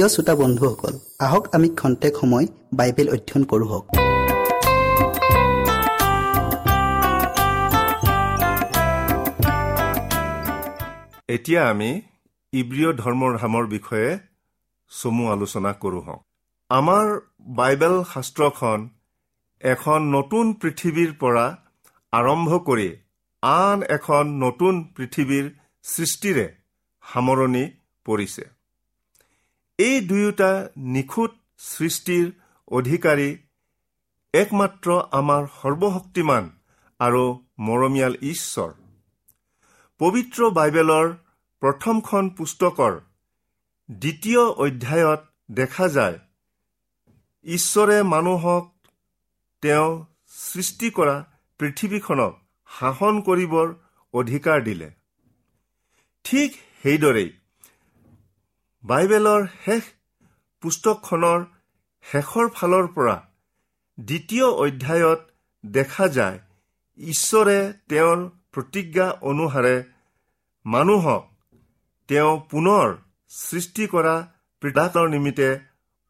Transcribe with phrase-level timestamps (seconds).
[0.00, 0.94] প্ৰিয় শ্ৰোতা বন্ধুসকল
[1.26, 2.46] আহক আমি খন্তেক সময়
[2.78, 3.68] বাইবেল অধ্যয়ন কৰোঁ
[11.34, 11.90] এতিয়া আমি
[12.52, 14.10] ইব্ৰিয় ধৰ্মৰ ধামৰ বিষয়ে
[14.90, 16.20] চমু আলোচনা কৰোঁ হওক।
[16.70, 17.06] আমাৰ
[17.58, 18.78] বাইবেল শাস্ত্ৰখন
[19.62, 21.46] এখন নতুন পৃথিৱীৰ পৰা
[22.12, 22.88] আৰম্ভ কৰি
[23.42, 25.46] আন এখন নতুন পৃথিৱীৰ
[25.84, 26.46] সৃষ্টিৰে
[27.04, 27.64] সামৰণি
[28.06, 28.44] পৰিছে।
[29.80, 30.50] এই দুয়োটা
[30.94, 31.32] নিখুঁত
[31.66, 32.26] সৃষ্টিৰ
[32.68, 33.28] অধিকাৰী
[34.34, 36.44] একমাত্ৰ আমাৰ সৰ্বশক্তিমান
[37.00, 37.22] আৰু
[37.58, 38.70] মৰমীয়াল ঈশ্বৰ।
[40.00, 41.06] পবিত্ৰ বাইবেলৰ
[41.62, 42.92] প্ৰথমখন পুস্তকৰ
[43.88, 46.18] দ্বিতীয় অধ্যায়ত দেখা যায়
[47.46, 48.64] ঈশ্বৰে মানুহক
[49.62, 49.90] তেওঁ
[50.36, 51.16] সৃষ্টি কৰা
[51.60, 52.32] পৃথিৱীখনক
[52.70, 53.68] শাসন কৰিবৰ
[54.14, 54.88] অধিকাৰ দিলে।
[56.24, 56.50] ঠিক
[56.82, 57.30] সেইদৰেই
[58.84, 59.82] বাইবেলৰ শেষ
[60.62, 61.40] পুস্তকখনৰ
[62.04, 63.16] শেষৰ ফালৰ পৰা
[63.98, 65.20] দ্বিতীয় অধ্যায়ত
[65.64, 66.38] দেখা যায়
[66.98, 68.18] ঈশ্বৰে তেওঁৰ
[68.52, 69.74] প্ৰতিজ্ঞা অনুসাৰে
[70.66, 71.26] মানুহক
[72.08, 72.96] তেওঁ পুনৰ
[73.30, 74.14] সৃষ্টি কৰা
[74.62, 75.50] পিতাকৰ নিমিত্তে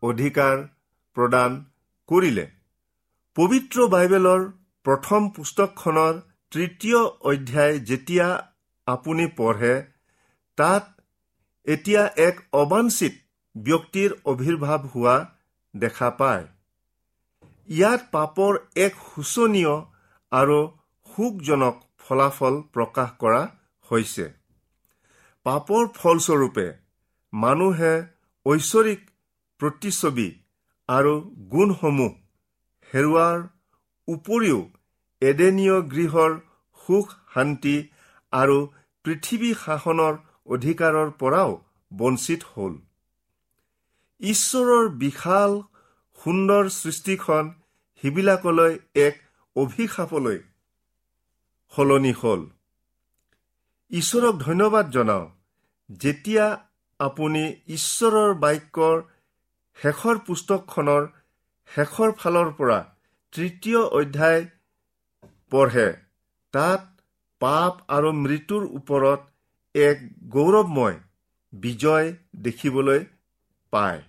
[0.03, 0.57] অধিকাৰ
[1.17, 1.65] প্ৰদান
[2.09, 2.47] কৰিলে।
[3.37, 4.47] পবিত্ৰ বাইবেলৰ
[4.85, 6.15] প্ৰথম পুস্তকখনৰ
[6.51, 7.01] তৃতীয়
[7.31, 8.27] অধ্যায় যেতিয়া
[8.87, 9.75] আপুনি পঢ়ে
[10.59, 11.00] তাত
[11.67, 13.15] এতিয়া এক অবাঞ্চিত
[13.55, 15.17] ব্যক্তিৰ অবিৰ্ভাৱ হোৱা
[15.75, 16.45] দেখা পায়।
[17.69, 18.53] ইয়াত পাপৰ
[18.85, 19.75] এক শোচনীয়
[20.33, 20.59] আৰু
[21.09, 23.43] সুখজনক ফলাফল প্ৰকাশ কৰা
[23.89, 24.27] হৈছে।
[25.47, 26.67] পাপৰ ফলস্বৰূপে
[27.33, 27.95] মানুহে
[28.47, 29.01] ঐশ্বৰিক
[29.61, 30.29] প্ৰতিচ্ছবি
[30.89, 31.15] আৰু
[31.53, 32.13] গুণসমূহ
[32.91, 33.39] হেৰুৱাৰ
[34.09, 34.61] উপৰিও
[35.23, 36.33] এডেনীয় গৃহৰ
[36.81, 37.77] সুখ শান্তি
[38.33, 38.59] আৰু
[39.05, 40.15] পৃথিৱী শাসনৰ
[40.51, 41.51] অধিকাৰৰ পৰাও
[41.93, 42.75] বঞ্চিত হ'ল।
[44.21, 45.53] ঈশ্বৰৰ বিশাল
[46.19, 47.51] সুন্দৰ সৃষ্টিখন
[48.03, 49.15] সিবিলাকলৈ এক
[49.57, 50.39] অভিশাপলৈ
[51.73, 52.43] সলনি হ'ল।
[53.91, 55.27] ঈশ্বৰক ধন্যবাদ জনাওঁ
[55.91, 56.47] যেতিয়া
[57.01, 58.97] আপুনি ঈশ্বৰৰ বাক্যৰ
[59.79, 61.07] শেষৰ পুস্তকখনৰ
[61.69, 62.79] শেষৰ ফালৰ পৰা
[63.33, 64.43] তৃতীয় অধ্যায়
[65.53, 65.89] পঢ়ে
[66.55, 66.83] তাত
[67.41, 69.21] পাপ আৰু মৃত্যুৰ ওপৰত
[69.75, 70.97] এক গৌৰৱময়
[71.53, 72.07] বিজয়
[72.37, 73.05] দেখিবলৈ
[73.73, 74.01] পায়।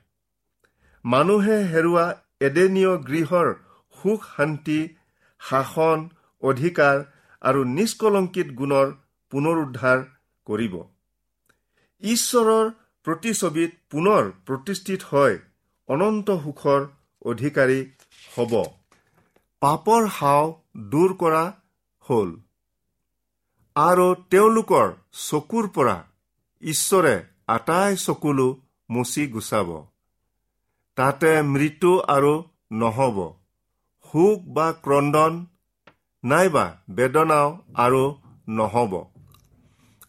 [1.06, 2.06] মানুহে হেৰুৱা
[2.42, 3.48] এডেনীয় গৃহৰ
[3.98, 4.80] সুখ শান্তি
[5.42, 6.10] শাসন
[6.44, 6.98] অধিকাৰ
[7.42, 8.88] আৰু নিষ্কলংকিত গুণৰ
[9.32, 10.04] পুনৰুদ্ধাৰ
[10.48, 10.76] কৰিব।
[12.04, 12.66] ঈশ্বৰৰ
[13.06, 15.34] প্ৰতিছবিত পুনৰ প্ৰতিষ্ঠিত হৈ
[15.90, 16.82] অনন্ত সুখৰ
[17.26, 17.80] অধিকাৰী
[18.38, 18.54] হ'ব।
[19.62, 20.46] পাপৰ হাও
[20.92, 21.44] দূৰ কৰা
[22.06, 22.30] হ'ল।
[23.76, 26.04] আৰু তেওঁলোকৰ চকুৰ পৰা
[26.62, 28.62] ঈশ্বৰে আটাই চকুলো
[28.92, 29.70] মচি গুচাব।
[30.96, 32.34] তাতে মৃত্যু আৰু
[32.72, 33.18] নহ'ব।
[34.12, 35.46] সুখ বা ক্ৰদন
[36.24, 38.04] নাইবা বেদনাও আৰু
[38.50, 38.94] নহ'ব।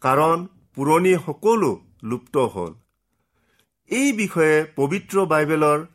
[0.00, 2.74] কাৰণ পুৰণি সকলো লুপ্ত হ'ল।
[3.90, 5.86] এই বিষয়ে পবিত্ৰ বাইবেলৰ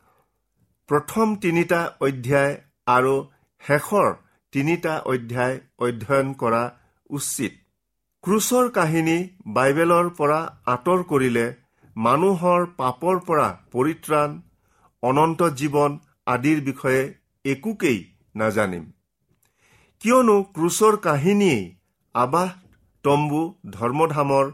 [0.88, 3.14] প্ৰথম তিনিটা অধ্যায় আৰু
[3.66, 4.14] শেষৰ
[4.52, 6.62] তিনিটা অধ্যায় অধ্যয়ন কৰা
[7.10, 7.52] উচিত।
[8.24, 11.46] ক্ৰুচৰ কাহিনী বাইবেলৰ পৰা আঁতৰ কৰিলে
[11.96, 14.30] মানুহৰ পাপৰ পৰা পৰিত্ৰাণ
[15.02, 17.02] অনন্ত জীৱন আদিৰ বিষয়ে
[17.44, 17.98] একোকেই
[18.34, 18.84] নাজানিম।
[20.00, 21.64] কিয়নো ক্ৰুচৰ কাহিনীয়েই
[22.14, 22.50] আবাস
[23.04, 24.46] তম্বু ধৰ্মধামৰ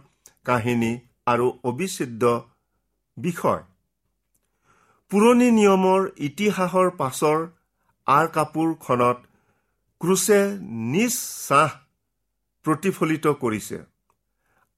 [0.44, 0.92] কাহিনী
[1.26, 2.32] আৰু অবিচ্ছেদ্য
[3.16, 3.62] বিষয়।
[5.10, 7.38] পুৰণি নিয়মৰ ইতিহাসৰ পাছৰ
[8.06, 9.18] আৰ কাপোৰখনত
[10.00, 10.40] ক্ৰুচে
[10.92, 11.14] নিজ
[11.48, 11.70] চাহ
[12.64, 13.78] প্ৰতিফলিত কৰিছে।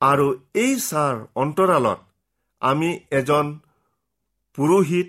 [0.01, 2.01] আৰু এই ছাৰ অন্তৰালত
[2.63, 3.47] আমি এজন
[4.59, 5.09] পুৰোহিত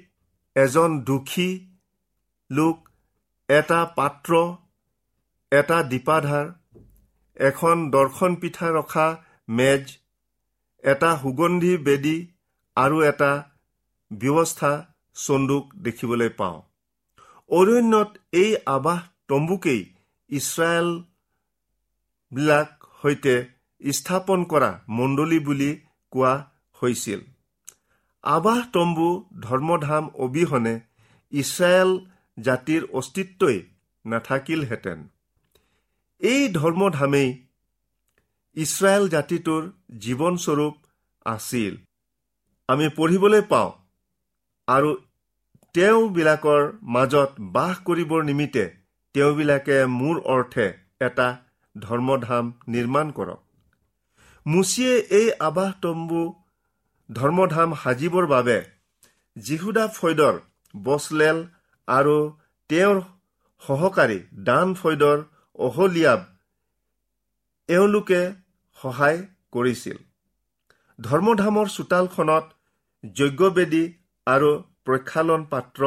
[0.56, 1.50] এজন দুখী
[2.50, 2.78] লোক
[3.50, 4.32] এটা পাত্ৰ
[5.52, 6.48] এটা দীপাধাৰ
[7.40, 9.08] এখন দৰ্শন পিঠা ৰখা
[9.50, 9.84] মেজ
[10.84, 12.18] এটা সুগন্ধি বেদী
[12.78, 13.32] আৰু এটা
[14.12, 14.72] ব্যৱস্থা
[15.16, 16.58] চন্দুক দেখিবলৈ পাওঁ।
[17.50, 18.10] অৰণ্যত
[18.42, 19.82] এই আৱাস তম্বুকেই
[22.32, 22.70] ইছৰাইলবিলাক
[23.02, 23.36] সৈতে
[23.82, 25.72] স্থাপন কৰা মণ্ডলী বুলি
[26.14, 26.34] কোৱা
[26.82, 27.22] হৈছিল।
[28.24, 29.08] আৱাস তম্বু
[29.42, 30.76] ধৰ্মধাম অবিহনে
[31.32, 31.90] ইছৰাইল
[32.38, 33.58] জাতিৰ অস্তিত্বই
[34.06, 35.00] নাথাকিলহেঁতেন।
[36.22, 37.30] এই ধৰ্মধামেই
[38.58, 39.64] ইছৰাইল জাতিটোৰ
[40.00, 40.76] জীৱনস্বৰূপ
[41.26, 41.74] আছিল।
[42.68, 43.72] আমি পঢ়িবলৈ পাওঁ
[44.68, 44.90] আৰু
[45.74, 46.64] তেওঁবিলাকৰ
[46.96, 48.66] মাজত বাস কৰিবৰ নিমিত্তে
[49.16, 50.68] তেওঁবিলাকে মোৰ অৰ্থে
[51.02, 51.28] এটা
[51.80, 53.40] ধৰ্মধাম নিৰ্মাণ কৰক।
[54.46, 56.22] মুচিয়ে এই আৱাস তম্বু
[57.10, 58.58] ধৰ্মধাম সাজিবৰ বাবে
[59.36, 60.36] জিহুদা ফৈদৰ
[60.76, 61.38] বছলেল
[61.88, 62.18] আৰু
[62.70, 63.02] তেওঁৰ
[63.62, 65.18] সহকাৰী দান ফৈদৰ
[65.60, 66.22] অহলিয়াব
[67.70, 68.22] এওঁলোকে
[68.78, 69.20] সহায়
[69.52, 69.98] কৰিছিল।
[71.00, 72.46] ধৰ্মধামৰ চোতালখনত
[73.04, 73.84] যজ্ঞবেদী
[74.28, 74.52] আৰু
[74.86, 75.82] প্ৰক্ষালন পাত্ৰ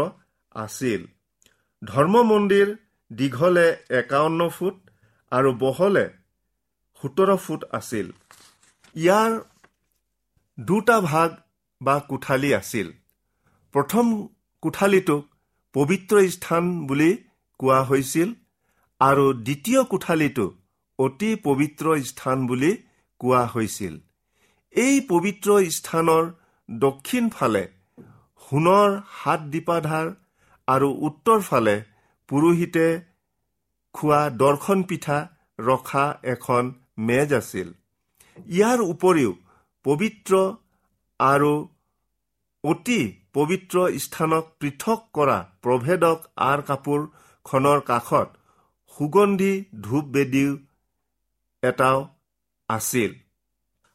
[0.55, 1.01] আছিল।
[1.83, 2.69] ধৰ্ম মন্দিৰ
[3.11, 4.90] দীঘলে একাৱন্ন ফুট
[5.33, 6.05] আৰু বহলে
[7.03, 8.07] সোতৰ ফুট আছিল।
[8.97, 9.33] ইয়াৰ
[10.59, 11.31] দুটা ভাগ
[11.81, 12.89] বা কোঠালি আছিল।
[13.75, 14.07] প্ৰথম
[14.63, 15.23] কোঠালিটোক
[15.75, 17.11] পবিত্ৰ স্থান বুলি
[17.61, 18.29] কোৱা হৈছিল
[19.01, 20.47] আৰু দ্বিতীয় কোঠালিটো
[20.99, 22.73] অতি পবিত্ৰ স্থান বুলি
[23.21, 23.95] কোৱা হৈছিল।
[24.75, 26.25] এই পবিত্ৰ স্থানৰ
[26.69, 27.63] দক্ষিণ ফালে
[28.43, 30.07] সোণৰ হাত দীপাধাৰ
[30.69, 31.77] আৰু উত্তৰ ফালে
[32.29, 32.87] পুৰোহিতে
[33.95, 35.19] খোৱা দৰ্শন পিঠা
[35.59, 36.05] ৰখা
[36.35, 36.65] এখন
[37.09, 37.69] মেজ আছিল।
[38.49, 39.33] ইয়াৰ উপৰিও
[39.85, 40.33] পবিত্ৰ
[41.21, 41.53] আৰু
[42.65, 43.01] অতি
[43.35, 46.19] পবিত্ৰ স্থানক পৃথক কৰা প্ৰভেদক
[46.51, 48.29] আৰ কাপোৰখনৰ কাষত
[48.93, 50.53] সুগন্ধি ধূপ বেদীও
[51.63, 51.99] এটাও
[52.69, 53.11] আছিল।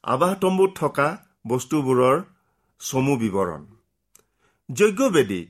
[0.04, 1.08] আৱাহতম্বুত থকা
[1.48, 2.18] বস্তুবোৰৰ
[2.82, 3.62] চমু বিৱৰণ
[4.70, 5.42] যজ্ঞবেদী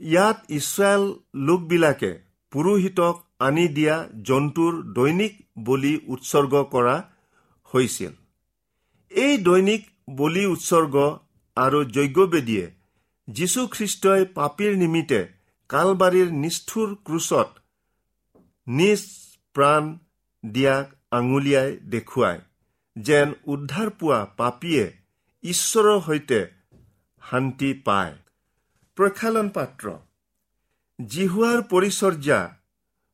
[0.00, 1.02] ইয়াত ইছৰাইল
[1.46, 2.12] লোকবিলাকে
[2.52, 3.96] পুৰোহিতক আনি দিয়া
[4.28, 5.34] জন্তুৰ দৈনিক
[5.66, 6.96] বলি উৎসৰ্গ কৰা
[7.72, 8.12] হৈছিল।
[9.12, 9.82] এই দৈনিক
[10.16, 10.94] বলি উৎসৰ্গ
[11.56, 12.66] আৰু যজ্ঞবেদীয়ে
[13.28, 15.20] যীশুখ্ৰীষ্টই পাপীৰ নিমিত্তে
[15.70, 17.48] কালবাৰীৰ নিষ্ঠুৰ ক্ৰুচত
[18.66, 19.00] নিজ
[19.54, 19.82] প্ৰাণ
[20.44, 22.40] দিয়াক আঙুলিয়াই দেখুৱায়
[22.96, 24.84] যেন উদ্ধাৰ পোৱা পাপীয়ে
[25.44, 26.40] ঈশ্বৰৰ সৈতে
[27.22, 28.14] শান্তি পায়।
[28.98, 29.86] প্ৰক্ষালন পাত্ৰ
[30.98, 32.40] জিহুৱাৰ পৰিচৰ্যা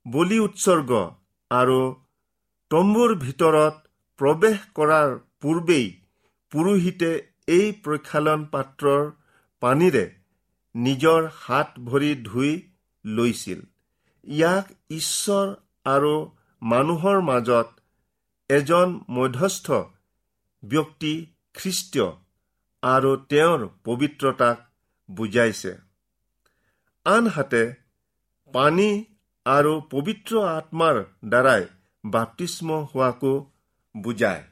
[0.06, 0.90] বলি উৎসৰ্গ
[1.50, 1.78] আৰু
[2.70, 3.74] তম্বুৰ ভিতৰত
[4.18, 5.86] প্ৰৱেশ কৰাৰ পূৰ্বেই
[6.52, 7.10] পুৰোহিতে
[7.48, 9.02] এই প্ৰক্ষালন পাত্ৰৰ
[9.62, 10.04] পানীৰে
[10.74, 12.52] নিজৰ হাত ভৰি ধুই
[13.04, 13.60] লৈছিল।
[14.26, 15.46] ইয়াক ঈশ্বৰ
[15.86, 16.14] আৰু
[16.62, 17.68] মানুহৰ মাজত
[18.50, 19.66] এজন মধ্যস্থ
[20.62, 21.14] ব্যক্তি
[21.54, 22.08] খ্ৰীষ্টীয়
[22.82, 24.56] আৰু তেওঁৰ পবিত্ৰতাক
[25.08, 25.72] বুজাইছে।
[27.06, 27.62] আনহাতে
[28.54, 28.90] পানী
[29.46, 30.98] আৰু পবিত্ৰ আত্মাৰ
[31.28, 31.64] দ্বাৰাই
[32.04, 33.32] বাপ্তিস্ম হোৱাকো
[33.94, 34.42] বুজায়।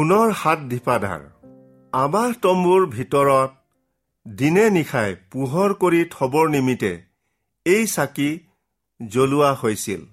[0.00, 1.22] সোণৰ হাত ধিপাধাৰ।
[1.92, 3.50] আবাস তম্বুৰ ভিতৰত
[4.38, 6.92] দিনে নিশাই পোহৰ কৰি থবৰ নিমিত্তে
[7.66, 8.28] এই চাকি
[9.00, 10.06] জ্বলোৱা হৈছিল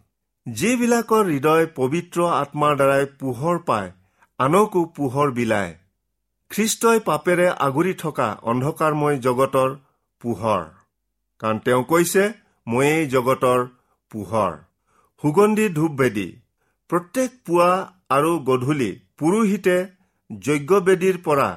[0.45, 3.89] যিবিলাকৰ হৃদয় পবিত্ৰ আত্মাৰ দ্বাৰাই পোহৰ পায়
[4.39, 5.73] আনকো পোহৰ বিলায়।
[6.51, 9.69] খ্ৰীষ্টই পাপেৰে আগুৰি থকা অন্ধকাৰময় জগতৰ
[10.21, 10.61] পোহৰ
[11.41, 12.29] কাৰণ তেওঁ কৈছে
[12.67, 13.67] ময়েই জগতৰ
[14.11, 14.53] পোহৰ।
[15.23, 16.29] সুগন্ধি ধূপভেদী
[16.89, 17.73] প্ৰত্যেক পুৱা
[18.09, 19.75] আৰু গধূলি পুৰোহিতে
[20.29, 21.49] যজ্ঞবেদীৰ পৰা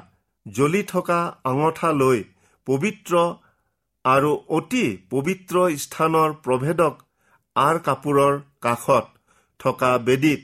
[0.45, 2.19] জ্বলি থকা আঙঠা লৈ
[2.67, 3.13] পবিত্ৰ
[4.05, 6.93] আৰু অতি পবিত্ৰ স্থানৰ প্ৰভেদক
[7.55, 9.05] আৰ কাপোৰৰ কাষত
[9.59, 10.41] থকা বেদীত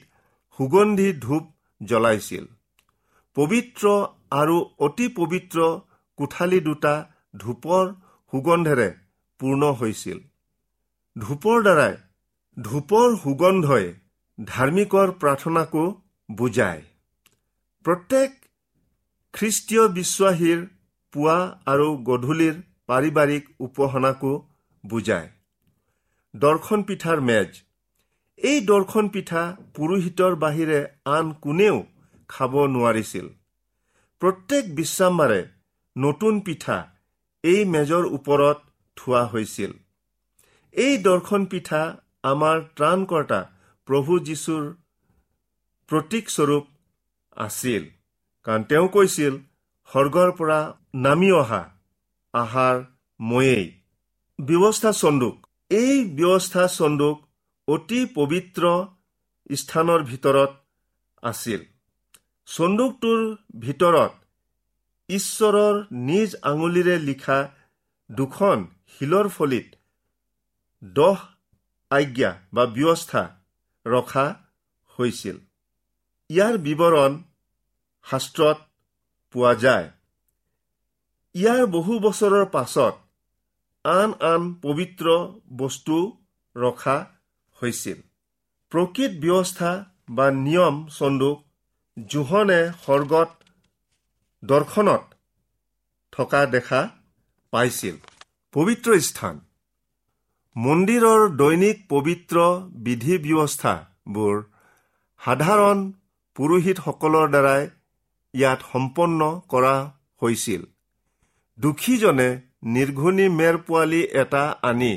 [0.59, 1.43] সুগন্ধি ধূপ
[1.81, 2.45] জ্বলাইছিল।
[3.37, 3.85] পবিত্ৰ
[4.31, 5.57] আৰু অতি পবিত্ৰ
[6.19, 6.93] কোঠালি দুটা
[7.37, 7.85] ধূপৰ
[8.33, 8.89] সুগন্ধেৰে
[9.39, 10.19] পূৰ্ণ হৈছিল।
[11.15, 11.95] ধূপৰ দ্বাৰাই
[12.57, 13.85] ধূপৰ সুগন্ধই
[14.39, 15.83] ধাৰ্মিকৰ প্ৰাৰ্থনাকো
[16.29, 16.81] বুজায়।
[17.87, 18.31] প্ৰত্যেক
[19.33, 20.63] খ্ৰীষ্টীয় বিশ্বাসীৰ
[21.13, 22.55] পুৱা আৰু গধূলিৰ
[22.87, 24.31] পাৰিবাৰিক উপাসনাকো
[24.83, 25.29] বুজায়।
[26.33, 27.49] দৰ্শন পিঠাৰ মেজ।
[28.39, 31.79] এই দৰ্শন পিঠা পুৰোহিতৰ বাহিৰে আন কোনেও
[32.29, 33.25] খাব নোৱাৰিছিল।
[34.21, 35.41] প্ৰত্যেক বিশ্বাম্বাৰে
[35.95, 36.79] নতুন পিঠা
[37.43, 38.57] এই মেজৰ ওপৰত
[38.97, 39.71] থোৱা হৈছিল।
[40.75, 41.83] এই দৰ্শন পিঠা
[42.23, 43.41] আমাৰ ত্ৰাণকৰ্তা
[43.87, 44.63] প্ৰভু যীশুৰ
[45.89, 46.73] প্ৰতীকস্বৰূপ
[47.45, 47.83] আছিল।
[48.45, 49.33] কাৰণ তেওঁ কৈছিল
[49.89, 50.59] স্বৰ্গৰ পৰা
[51.05, 51.61] নামি অহা
[52.33, 52.75] আহাৰ
[53.19, 53.65] ময়েই।
[54.39, 55.35] ব্যৱস্থা চন্দুক।
[55.71, 57.17] এই ব্যৱস্থা চন্দুক
[57.67, 58.63] অতি পবিত্ৰ
[59.55, 60.51] স্থানৰ ভিতৰত
[61.23, 61.61] আছিল।
[62.47, 63.21] চন্দুকটোৰ
[63.59, 64.13] ভিতৰত
[65.09, 65.75] ঈশ্বৰৰ
[66.09, 67.39] নিজ আঙুলিৰে লিখা
[68.09, 68.57] দুখন
[68.93, 69.67] শিলৰ ফলিত
[70.81, 71.17] দহ
[71.91, 73.23] আজ্ঞা বা ব্যৱস্থা
[73.85, 74.25] ৰখা
[74.99, 75.37] হৈছিল।
[76.29, 77.11] ইয়াৰ বিৱৰণ
[78.11, 78.57] শাস্ত্ৰত
[79.35, 79.87] পোৱা যায়।
[81.35, 82.95] ইয়াৰ বহু বছৰৰ পাছত
[83.85, 85.05] আন আন পবিত্ৰ
[85.57, 85.97] বস্তু
[86.55, 86.97] ৰখা
[87.57, 87.99] হৈছিল।
[88.71, 89.71] প্ৰকৃত ব্যৱস্থা
[90.09, 91.37] বা নিয়ম চন্দুক
[91.97, 93.29] জোহনে স্বৰ্গত
[94.43, 95.03] দৰ্শনত
[96.13, 96.81] থকা দেখা
[97.53, 97.95] পাইছিল।
[98.53, 99.35] পবিত্ৰ স্থান।
[100.55, 102.37] মন্দিৰৰ দৈনিক পবিত্ৰ
[102.85, 104.35] বিধি ব্যৱস্থাবোৰ
[105.21, 105.77] সাধাৰণ
[106.35, 107.63] পুৰোহিতসকলৰ দ্বাৰাই
[108.37, 109.19] ইয়াত সম্পন্ন
[109.51, 109.75] কৰা
[110.21, 110.61] হৈছিল।
[111.59, 112.29] দুখীজনে
[112.73, 114.93] নিৰ্ঘুণী মেৰ পোৱালি এটা আনি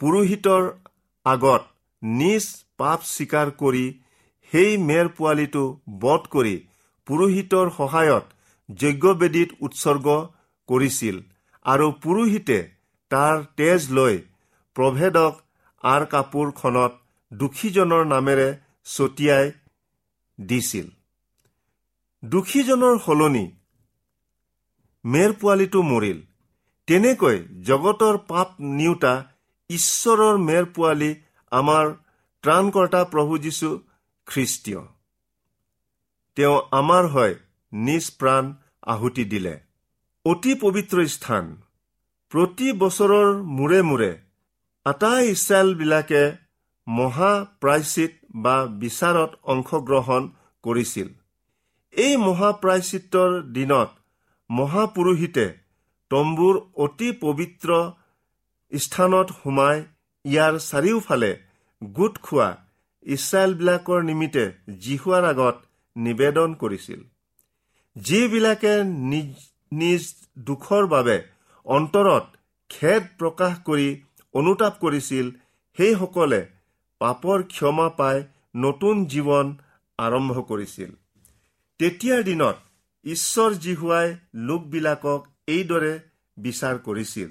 [0.00, 0.64] পুৰোহিতৰ
[1.26, 1.62] আগত
[2.02, 2.44] নিজ
[2.78, 3.84] পাপ স্বীকাৰ কৰি
[4.52, 5.64] সেই মেৰ পোৱালিটো
[6.02, 6.56] বধ কৰি
[7.06, 8.24] পুৰোহিতৰ সহায়ত
[8.68, 10.06] যজ্ঞবেদীত উৎসৰ্গ
[10.68, 11.16] কৰিছিল
[11.64, 12.58] আৰু পুৰোহিতে
[13.10, 14.14] তাৰ তেজ লৈ
[14.76, 15.34] প্ৰভেদক
[15.84, 16.92] আৰ কাপোৰখনত
[17.32, 18.48] দুখীজনৰ নামেৰে
[18.86, 19.46] ছটিয়াই
[20.38, 20.86] দিছিল।
[22.32, 23.44] দুখীজনৰ সলনি
[25.04, 26.18] মেৰ পোৱালিটো মৰিল।
[26.88, 29.14] তেনেকৈ জগতৰ পাপ নিওতা
[29.70, 31.10] ঈশ্বৰৰ মেৰ পোৱালি
[31.52, 31.84] আমাৰ
[32.44, 33.68] ত্ৰাণকৰ্তা প্ৰভু যীশু
[34.26, 34.82] খ্ৰীষ্টীয়।
[36.36, 37.34] তেওঁ আমাৰ হয়
[37.72, 38.44] নিজ প্ৰাণ
[38.86, 39.54] আহুতি দিলে।
[40.24, 41.44] অতি পবিত্ৰ স্থান।
[42.32, 44.10] প্ৰতি বছৰৰ মূৰে মূৰে
[44.86, 46.22] আটাই ইছৰাইলবিলাকে
[46.86, 50.22] মহাপ্ৰায়চিত বা বিচাৰত অংশগ্ৰহণ
[50.64, 51.08] কৰিছিল।
[51.96, 53.90] এই মহাপ্ৰায়চিত্ৰৰ দিনত
[54.50, 55.44] মহাপুৰোহিতে
[56.10, 57.70] তম্বুৰ অতি পবিত্ৰ
[58.72, 59.76] স্থানত সোমাই
[60.24, 61.30] ইয়াৰ চাৰিওফালে
[61.82, 62.48] গোট খোৱা
[63.06, 64.44] ইছৰাইলবিলাকৰ নিমিত্তে
[64.84, 65.56] জিহুৱাৰ আগত
[65.96, 67.00] নিবেদন কৰিছিল।
[67.96, 68.74] যিবিলাকে
[69.12, 69.30] নিজ
[69.80, 70.02] নিজ
[70.46, 71.16] দুখৰ বাবে
[71.66, 72.24] অন্তৰত
[72.70, 73.88] খেদ প্ৰকাশ কৰি
[74.34, 75.26] অনুতাপ কৰিছিল
[75.78, 76.42] সেইসকলে
[77.00, 78.22] পাপৰ ক্ষমা পাই
[78.64, 79.46] নতুন জীৱন
[79.98, 80.90] আৰম্ভ কৰিছিল।
[81.80, 82.56] তেতিয়াৰ দিনত
[83.04, 84.14] ঈশ্বৰ জিহুৱাই
[84.48, 85.92] লোকবিলাকক এইদৰে
[86.36, 87.28] বিচাৰ কৰিছিল।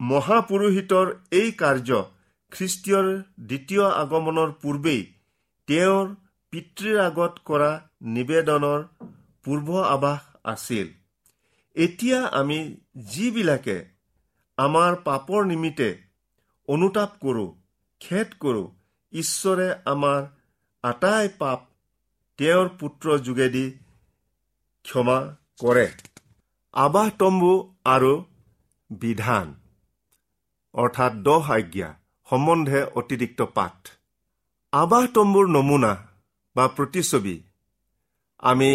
[0.00, 2.00] মহাপুৰোহিতৰ এই কাৰ্য
[2.52, 3.06] খ্ৰীষ্টীয়ৰ
[3.46, 5.02] দ্বিতীয় আগমনৰ পূৰ্বেই
[5.68, 6.10] তেওঁৰ
[6.52, 7.70] পিতৃৰ আগত কৰা
[8.16, 8.80] নিবেদনৰ
[9.44, 10.86] পূৰ্ব আৱাস আছিল।
[11.76, 12.58] এতিয়া আমি
[13.12, 13.78] যিবিলাকে
[14.58, 15.90] আমাৰ পাপৰ নিমিত্তে
[16.68, 17.48] অনুতাপ কৰোঁ
[18.00, 18.68] খেদ কৰোঁ
[19.12, 20.20] ঈশ্বৰে আমাৰ
[20.84, 21.69] আটাই পাপ
[22.40, 23.66] তেওঁৰ পুত্ৰ যোগেদি
[24.84, 25.16] ক্ষমা
[25.62, 25.88] কৰে।
[26.74, 27.50] আবাহ তম্বু
[27.94, 28.12] আৰু
[28.90, 29.50] বিধান
[30.74, 31.90] অৰ্থাৎ দহ আজ্ঞা
[32.28, 33.76] সম্বন্ধে অতিৰিক্ত পাঠ।
[34.72, 35.92] আবাহ তম্বুৰ নমুনা
[36.56, 37.36] বা প্ৰতিচ্ছবি
[38.42, 38.70] আমি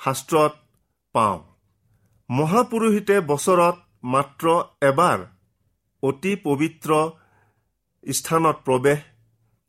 [0.00, 0.54] শাস্ত্ৰত
[1.14, 1.38] পাওঁ।
[2.30, 3.76] মহাপুৰোহিতে বছৰত
[4.12, 4.46] মাত্ৰ
[4.82, 5.18] এবাৰ
[6.02, 6.90] অতি পবিত্ৰ
[8.06, 9.00] স্থানত প্ৰৱেশ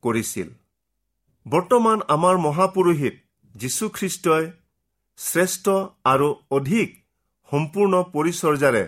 [0.04, 0.50] কৰিছিল।
[1.48, 3.16] বৰ্তমান আমাৰ মহাপুৰোহিত
[3.56, 4.46] যীশুখ্ৰীষ্টই
[5.18, 5.66] শ্ৰেষ্ঠ
[6.04, 6.90] আৰু অধিক
[7.52, 8.84] সম্পূৰ্ণ পৰিচৰ্যাৰে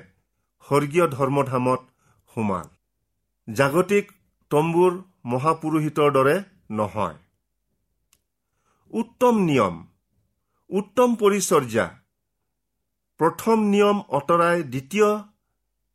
[0.66, 1.82] স্বৰ্গীয় ধৰ্মধামত
[2.30, 2.68] সোমাল।
[3.48, 4.12] জাগতিক
[4.52, 4.94] তম্বুৰ
[5.26, 6.36] মহাপুৰোহিতৰ দৰে
[6.72, 7.18] নহয়।
[8.94, 9.76] উত্তম নিয়ম
[10.70, 11.86] উত্তম পৰিচৰ্যা
[13.20, 15.10] প্ৰথম নিয়ম অঁতৰাই দ্বিতীয়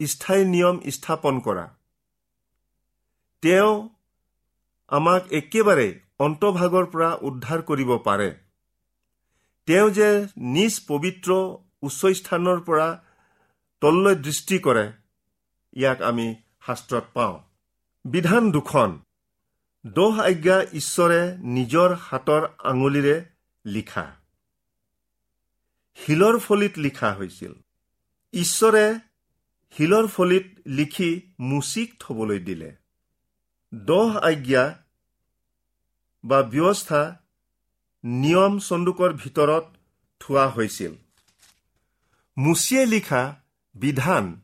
[0.01, 1.67] স্থায়ী নিয়ম স্থাপন কৰা।
[3.43, 3.73] তেওঁ
[4.93, 8.39] আমাক একেবাৰে অন্তভাগৰ পৰা উদ্ধাৰ কৰিব পাৰে।
[9.67, 11.33] তেওঁ যে নিজ পবিত্ৰ
[11.83, 13.05] উচ্চস্থানৰ পৰা
[13.81, 14.93] তললৈ দৃষ্টি কৰে
[15.73, 16.35] ইয়াক আমি
[16.67, 17.43] শাস্ত্ৰত পাওঁ।
[18.05, 19.01] বিধান দুখন।
[19.87, 23.25] দহ আজ্ঞা ঈশ্বৰে নিজৰ হাতৰ আঙুলিৰে
[23.67, 24.17] লিখা।
[25.97, 27.55] শিলৰ ফলিত লিখা হৈছিল।
[28.33, 28.99] ঈশ্বৰে
[29.77, 32.77] শিলৰ ফলিত লিখি মুচিক থবলৈ দিলে।
[33.75, 34.84] দহ আজ্ঞা
[36.25, 37.17] বা ব্যৱস্থা
[38.05, 39.65] নিয়ম চন্দুকৰ ভিতৰত
[40.21, 40.93] থোৱা হৈছিল।
[42.37, 43.23] মুচিয়ে লিখা
[43.75, 44.41] বিধান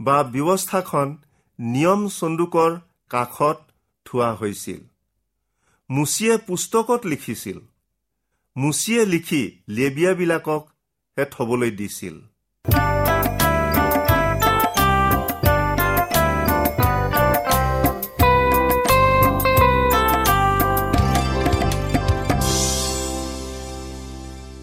[0.00, 1.16] বা ব্যৱস্থাখন
[1.58, 3.58] নিয়ম চন্দুকৰ কাষত
[4.04, 4.80] থোৱা হৈছিল।
[5.90, 7.58] মুচিয়ে পুস্তকত লিখিছিল।
[8.56, 12.20] মুচিয়ে লিখি লেবিয়াবিলাককহে থবলৈ দিছিল।